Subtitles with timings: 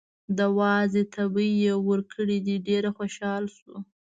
[0.37, 3.75] د وازدې تبی یې ورکړی دی، ډېر خوشحاله شو.